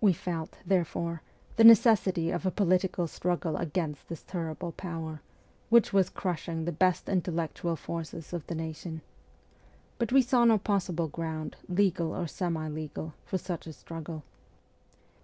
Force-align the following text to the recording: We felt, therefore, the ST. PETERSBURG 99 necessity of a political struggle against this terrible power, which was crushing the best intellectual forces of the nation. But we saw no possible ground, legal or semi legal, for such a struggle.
We 0.00 0.12
felt, 0.12 0.58
therefore, 0.66 1.22
the 1.54 1.62
ST. 1.62 1.68
PETERSBURG 1.68 1.68
99 1.68 1.68
necessity 1.68 2.30
of 2.32 2.44
a 2.46 2.50
political 2.50 3.06
struggle 3.06 3.56
against 3.56 4.08
this 4.08 4.24
terrible 4.24 4.72
power, 4.72 5.22
which 5.70 5.92
was 5.92 6.10
crushing 6.10 6.64
the 6.64 6.72
best 6.72 7.08
intellectual 7.08 7.76
forces 7.76 8.32
of 8.32 8.44
the 8.48 8.56
nation. 8.56 9.02
But 10.00 10.10
we 10.10 10.20
saw 10.20 10.44
no 10.44 10.58
possible 10.58 11.06
ground, 11.06 11.54
legal 11.68 12.10
or 12.12 12.26
semi 12.26 12.66
legal, 12.68 13.14
for 13.24 13.38
such 13.38 13.68
a 13.68 13.72
struggle. 13.72 14.24